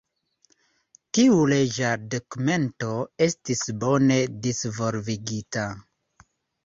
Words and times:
Tiu 1.17 1.35
leĝa 1.51 1.91
dokumento 2.15 2.89
estis 3.29 3.63
bone 3.85 4.19
disvolvigita. 4.47 5.67